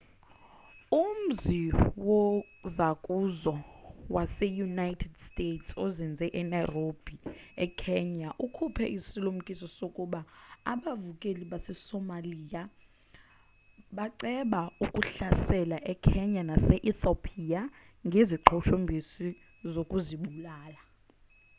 [1.03, 1.59] umzi
[2.07, 3.53] wozakuzo
[4.15, 7.15] wase-united states ozinze enairobi
[7.65, 10.19] ekenya ukhuphe isilumkiso sokuba
[10.71, 12.61] abavukeli basesomalia
[13.97, 17.61] baceba ukuhlasela ekenya nase-ethopia
[18.07, 19.27] ngeziqhushumbisi
[19.73, 20.81] zokuzibulala